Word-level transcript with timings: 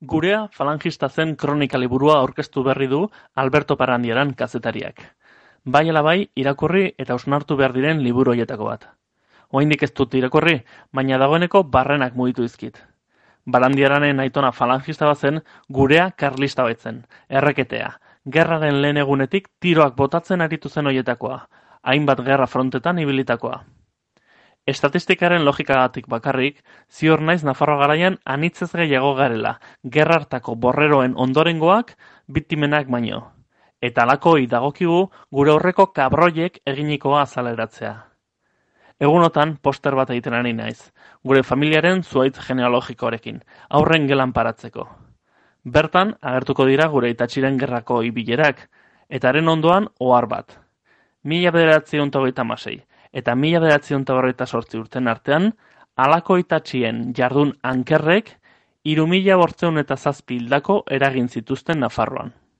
Gurea 0.00 0.48
falangista 0.48 1.08
zen 1.10 1.34
kronika 1.36 1.78
liburua 1.78 2.14
aurkeztu 2.18 2.62
berri 2.64 2.86
du 2.88 3.00
Alberto 3.36 3.76
Parandiaran 3.76 4.30
kazetariak. 4.32 5.02
Bai 5.64 5.90
ala 5.90 6.00
bai, 6.00 6.30
irakurri 6.34 6.94
eta 6.96 7.14
osnartu 7.14 7.56
behar 7.56 7.74
diren 7.74 8.00
liburu 8.00 8.32
hoietako 8.32 8.64
bat. 8.64 8.86
Oaindik 9.52 9.82
ez 9.82 9.90
dut 9.92 10.14
irakurri, 10.14 10.54
baina 10.96 11.18
dagoeneko 11.20 11.62
barrenak 11.64 12.16
mugitu 12.16 12.48
izkit. 12.48 12.80
Barandiaranen 13.44 14.24
aitona 14.24 14.52
falangista 14.52 15.04
bazen, 15.04 15.42
gurea 15.68 16.10
karlista 16.16 16.64
baitzen, 16.64 17.02
erreketea. 17.28 17.90
Gerraren 18.24 18.80
lehen 18.80 18.96
egunetik 19.04 19.50
tiroak 19.60 19.96
botatzen 20.00 20.40
aritu 20.40 20.70
zen 20.70 20.86
hoietakoa, 20.86 21.42
hainbat 21.82 22.24
gerra 22.24 22.46
frontetan 22.46 22.98
ibilitakoa. 23.04 23.60
Estatistikaren 24.68 25.44
logikagatik 25.44 26.06
bakarrik, 26.08 26.60
ziur 26.92 27.22
naiz 27.24 27.42
Nafarroa 27.44 27.80
garaian 27.80 28.18
anitzez 28.24 28.70
gehiago 28.72 29.14
garela, 29.16 29.54
gerra 29.84 30.20
hartako 30.20 30.54
borreroen 30.54 31.14
ondorengoak 31.16 31.96
biktimenak 32.28 32.90
baino. 32.92 33.22
Eta 33.80 34.04
alakoi 34.04 34.46
dagokigu 34.46 35.00
gure 35.32 35.52
horreko 35.52 35.86
kabroiek 35.96 36.60
eginikoa 36.66 37.22
azaleratzea. 37.22 37.94
Egunotan 39.00 39.56
poster 39.56 39.94
bat 39.96 40.10
egiten 40.12 40.36
ari 40.36 40.52
naiz, 40.52 40.92
gure 41.24 41.42
familiaren 41.42 42.02
zuaitz 42.02 42.36
genealogikoarekin, 42.44 43.40
aurren 43.70 44.06
gelan 44.06 44.34
paratzeko. 44.36 44.84
Bertan, 45.64 46.12
agertuko 46.20 46.66
dira 46.68 46.88
gure 46.92 47.08
itatxiren 47.08 47.56
gerrako 47.56 48.02
ibilerak, 48.04 48.66
eta 49.08 49.32
haren 49.32 49.48
ondoan 49.48 49.88
ohar 50.00 50.26
bat. 50.28 50.58
Mila 51.24 51.50
bederatzi 51.50 51.98
masei, 52.44 52.84
eta 53.12 53.34
mila 53.34 53.60
behatzion 53.60 54.04
eta 54.28 54.46
sortzi 54.46 54.78
urten 54.78 55.08
artean, 55.08 55.52
alako 55.96 56.38
itatxien 56.38 57.12
jardun 57.16 57.54
ankerrek, 57.62 58.36
irumila 58.84 59.36
bortzeun 59.36 59.78
eta 59.78 59.96
zazpi 59.96 60.38
eragin 60.90 61.28
zituzten 61.28 61.80
Nafarroan. 61.80 62.32